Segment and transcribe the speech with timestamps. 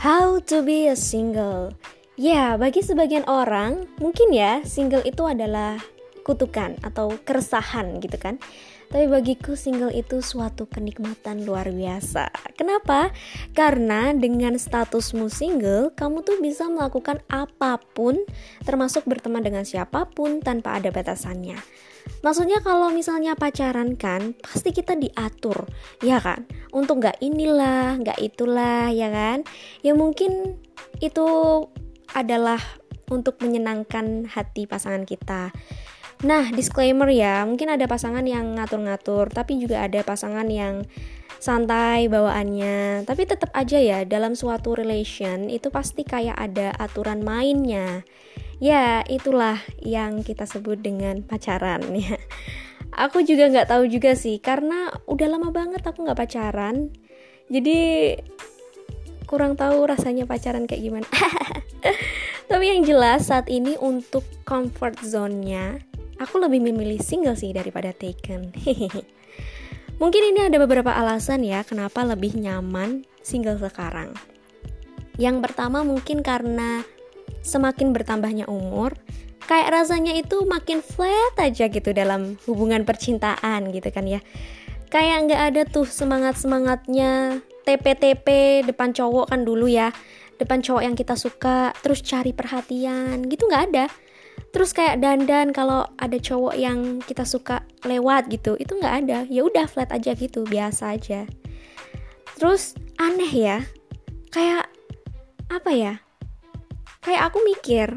[0.00, 1.76] How to be a single?
[2.16, 5.76] Ya, bagi sebagian orang, mungkin ya single itu adalah
[6.30, 8.38] kutukan atau keresahan gitu kan.
[8.90, 12.26] Tapi bagiku single itu suatu kenikmatan luar biasa.
[12.58, 13.14] Kenapa?
[13.54, 18.18] Karena dengan statusmu single, kamu tuh bisa melakukan apa pun,
[18.66, 21.54] termasuk berteman dengan siapa pun tanpa ada batasannya.
[22.26, 25.70] Maksudnya kalau misalnya pacaran kan pasti kita diatur,
[26.02, 26.50] ya kan?
[26.74, 29.46] Untuk nggak inilah, nggak itulah, ya kan?
[29.86, 30.58] Ya mungkin
[30.98, 31.26] itu
[32.10, 32.58] adalah
[33.10, 35.54] untuk menyenangkan hati pasangan kita.
[36.20, 40.84] Nah, disclaimer ya, mungkin ada pasangan yang ngatur-ngatur, tapi juga ada pasangan yang
[41.40, 43.08] santai bawaannya.
[43.08, 48.04] Tapi tetap aja ya, dalam suatu relation itu pasti kayak ada aturan mainnya.
[48.60, 52.20] Ya, itulah yang kita sebut dengan pacaran ya.
[53.00, 56.92] Aku juga nggak tahu juga sih, karena udah lama banget aku nggak pacaran.
[57.48, 58.12] Jadi
[59.24, 61.08] kurang tahu rasanya pacaran kayak gimana.
[62.50, 65.80] Tapi yang jelas saat ini untuk comfort zone-nya,
[66.20, 68.52] aku lebih memilih single sih daripada taken.
[70.00, 74.12] Mungkin ini ada beberapa alasan ya kenapa lebih nyaman single sekarang.
[75.16, 76.84] Yang pertama mungkin karena
[77.44, 78.96] semakin bertambahnya umur,
[79.44, 84.20] kayak rasanya itu makin flat aja gitu dalam hubungan percintaan gitu kan ya.
[84.88, 88.26] Kayak nggak ada tuh semangat-semangatnya TP-TP
[88.64, 89.92] depan cowok kan dulu ya.
[90.40, 93.84] Depan cowok yang kita suka, terus cari perhatian gitu nggak ada.
[94.50, 99.18] Terus kayak dandan kalau ada cowok yang kita suka lewat gitu, itu nggak ada.
[99.30, 101.26] Ya udah flat aja gitu, biasa aja.
[102.34, 103.58] Terus aneh ya,
[104.34, 104.66] kayak
[105.50, 105.94] apa ya?
[107.00, 107.88] kayak aku mikir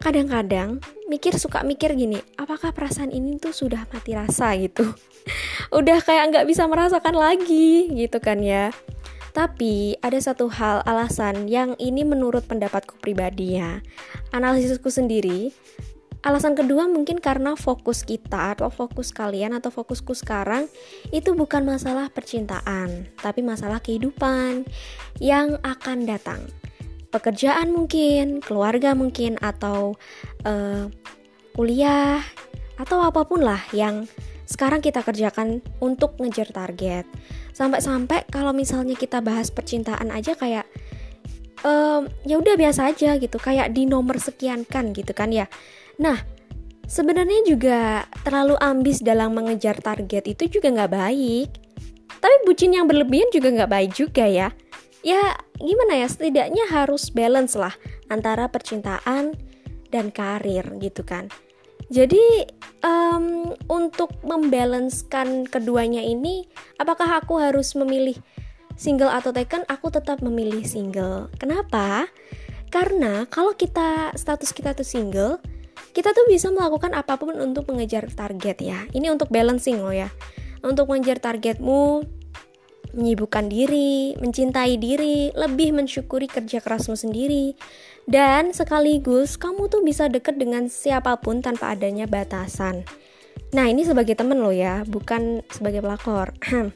[0.00, 4.88] kadang-kadang mikir suka mikir gini apakah perasaan ini tuh sudah mati rasa gitu
[5.78, 8.72] udah kayak nggak bisa merasakan lagi gitu kan ya
[9.36, 13.84] tapi ada satu hal alasan yang ini menurut pendapatku pribadi ya
[14.32, 15.52] analisisku sendiri
[16.26, 20.66] Alasan kedua mungkin karena fokus kita atau fokus kalian atau fokusku sekarang
[21.14, 24.66] itu bukan masalah percintaan, tapi masalah kehidupan
[25.22, 26.42] yang akan datang.
[27.14, 29.94] Pekerjaan mungkin, keluarga mungkin, atau
[30.42, 30.90] uh,
[31.54, 32.18] kuliah,
[32.74, 34.10] atau apa pun lah yang
[34.46, 37.04] sekarang kita kerjakan untuk ngejar target.
[37.52, 40.64] Sampai-sampai kalau misalnya kita bahas percintaan aja kayak
[41.66, 45.50] um, ya udah biasa aja gitu, kayak di nomor sekian kan gitu kan ya.
[45.98, 46.22] Nah,
[46.86, 51.48] sebenarnya juga terlalu ambis dalam mengejar target itu juga nggak baik.
[52.16, 54.48] Tapi bucin yang berlebihan juga nggak baik juga ya
[55.06, 57.70] ya gimana ya setidaknya harus balance lah
[58.10, 59.38] antara percintaan
[59.94, 61.30] dan karir gitu kan
[61.86, 62.50] jadi
[62.82, 66.46] um, untuk membalancekan keduanya ini
[66.82, 68.18] apakah aku harus memilih
[68.74, 69.62] single atau taken?
[69.70, 71.30] Aku tetap memilih single.
[71.38, 72.10] Kenapa?
[72.74, 75.38] Karena kalau kita status kita tuh single
[75.96, 78.84] kita tuh bisa melakukan apa pun untuk mengejar target ya.
[78.92, 80.12] Ini untuk balancing loh ya.
[80.60, 82.04] Untuk mengejar targetmu
[82.96, 87.52] menyibukkan diri, mencintai diri, lebih mensyukuri kerja kerasmu sendiri,
[88.06, 92.86] dan sekaligus kamu tuh bisa deket dengan siapa pun tanpa adanya batasan.
[93.50, 96.34] Nah ini sebagai temen lo ya, bukan sebagai pelakor.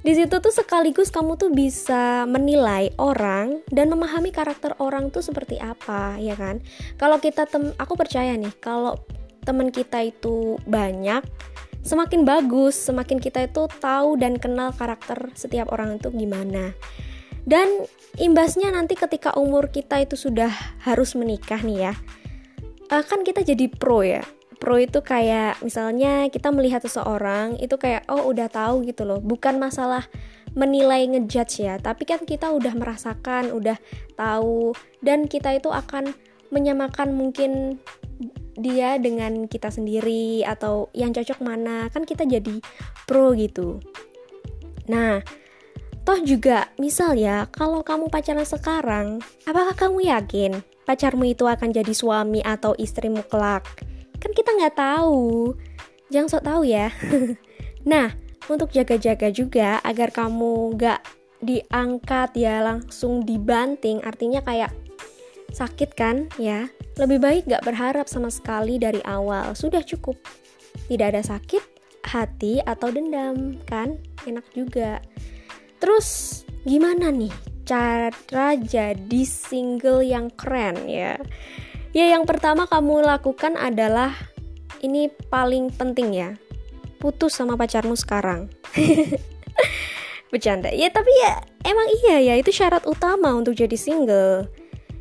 [0.00, 5.60] Di situ tuh sekaligus kamu tuh bisa menilai orang dan memahami karakter orang tuh seperti
[5.60, 6.64] apa, ya kan?
[6.96, 8.96] Kalau kita tem, aku percaya nih, kalau
[9.44, 11.20] temen kita itu banyak,
[11.84, 16.72] semakin bagus, semakin kita itu tahu dan kenal karakter setiap orang itu gimana.
[17.46, 17.88] Dan
[18.20, 20.52] imbasnya nanti ketika umur kita itu sudah
[20.84, 21.94] harus menikah nih ya,
[22.92, 24.22] uh, kan kita jadi pro ya.
[24.60, 29.56] Pro itu kayak misalnya kita melihat seseorang itu kayak oh udah tahu gitu loh, bukan
[29.56, 30.04] masalah
[30.52, 33.80] menilai ngejudge ya, tapi kan kita udah merasakan, udah
[34.20, 36.12] tahu dan kita itu akan
[36.50, 37.80] menyamakan mungkin
[38.58, 41.88] dia dengan kita sendiri atau yang cocok mana.
[41.88, 42.60] Kan kita jadi
[43.08, 43.80] pro gitu.
[44.90, 45.24] Nah
[46.10, 51.94] toh juga misal ya kalau kamu pacaran sekarang apakah kamu yakin pacarmu itu akan jadi
[51.94, 53.62] suami atau istrimu kelak
[54.18, 55.54] kan kita nggak tahu
[56.10, 56.90] jangan sok tahu ya
[57.94, 58.10] nah
[58.50, 60.98] untuk jaga-jaga juga agar kamu nggak
[61.46, 64.74] diangkat ya langsung dibanting artinya kayak
[65.54, 66.66] sakit kan ya
[66.98, 70.20] lebih baik gak berharap sama sekali dari awal, sudah cukup.
[70.84, 71.64] Tidak ada sakit,
[72.04, 73.96] hati, atau dendam, kan?
[74.28, 75.00] Enak juga.
[75.80, 76.08] Terus,
[76.62, 77.32] gimana nih
[77.64, 81.16] cara jadi single yang keren ya?
[81.90, 84.14] Ya, yang pertama kamu lakukan adalah
[84.84, 86.30] ini paling penting ya.
[87.00, 88.52] Putus sama pacarmu sekarang.
[90.30, 94.46] bercanda ya tapi ya emang iya ya itu syarat utama untuk jadi single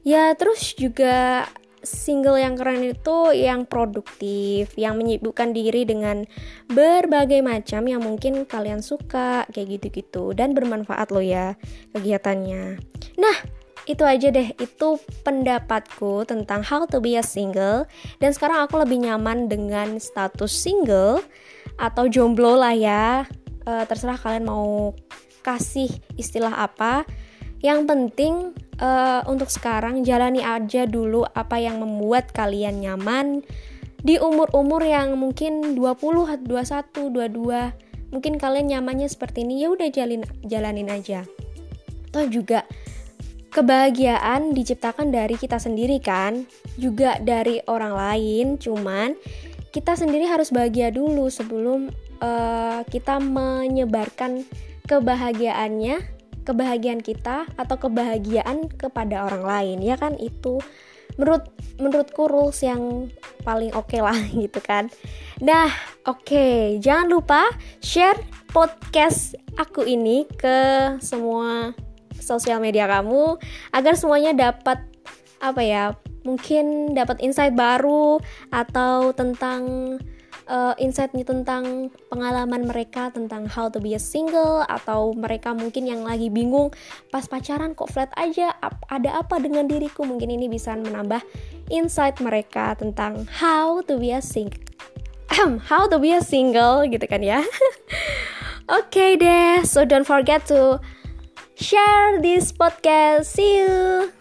[0.00, 1.44] ya terus juga
[1.80, 6.24] single yang keren itu yang produktif, yang menyibukkan diri dengan
[6.68, 11.56] berbagai macam yang mungkin kalian suka, kayak gitu-gitu, dan bermanfaat loh ya
[11.96, 12.78] kegiatannya.
[13.16, 13.36] Nah,
[13.88, 14.88] itu aja deh, itu
[15.24, 17.88] pendapatku tentang how to be a single.
[18.22, 21.24] Dan sekarang aku lebih nyaman dengan status single
[21.80, 23.24] atau jomblo lah ya.
[23.64, 24.92] E, terserah kalian mau
[25.40, 25.88] kasih
[26.20, 27.08] istilah apa.
[27.60, 28.34] Yang penting
[28.80, 33.44] uh, untuk sekarang jalani aja dulu apa yang membuat kalian nyaman.
[34.00, 40.24] Di umur-umur yang mungkin 20, 21, 22 mungkin kalian nyamannya seperti ini ya udah jalin
[40.40, 41.28] jalanin aja.
[42.10, 42.64] Atau juga
[43.52, 46.48] kebahagiaan diciptakan dari kita sendiri kan?
[46.80, 49.12] Juga dari orang lain cuman
[49.70, 51.92] kita sendiri harus bahagia dulu sebelum
[52.24, 54.42] uh, kita menyebarkan
[54.90, 56.19] kebahagiaannya
[56.50, 60.58] kebahagiaan kita atau kebahagiaan kepada orang lain ya kan itu
[61.14, 61.46] menurut
[61.78, 63.10] menurutku rules yang
[63.42, 64.14] paling oke okay lah
[64.44, 64.90] gitu kan
[65.38, 65.70] nah
[66.06, 66.76] oke okay.
[66.82, 67.42] jangan lupa
[67.78, 68.18] share
[68.50, 70.58] podcast aku ini ke
[70.98, 71.72] semua
[72.20, 73.40] sosial media kamu
[73.72, 74.82] agar semuanya dapat
[75.40, 75.84] apa ya
[76.20, 78.20] mungkin dapat insight baru
[78.52, 79.96] atau tentang
[80.50, 86.02] uh, insightnya tentang pengalaman mereka tentang how to be a single atau mereka mungkin yang
[86.02, 86.74] lagi bingung
[87.14, 88.52] pas pacaran kok flat aja
[88.90, 90.02] ada apa dengan diriku?
[90.02, 91.22] Mungkin ini bisa menambah
[91.70, 94.58] insight mereka tentang how to be a single
[95.70, 97.40] how to be a single gitu kan ya.
[98.70, 100.82] Oke okay deh so don't forget to
[101.54, 103.30] share this podcast.
[103.30, 104.19] See you